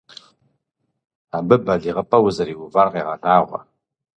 [1.37, 3.59] Абы балигъыпӏэ узэриувар къегъэлъагъуэ.